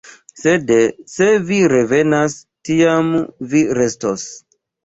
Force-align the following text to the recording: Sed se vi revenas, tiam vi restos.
Sed 0.43 0.71
se 1.15 1.27
vi 1.51 1.59
revenas, 1.75 2.39
tiam 2.71 3.15
vi 3.53 3.63
restos. 3.83 4.29